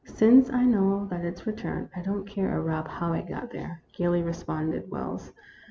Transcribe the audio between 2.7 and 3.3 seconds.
how it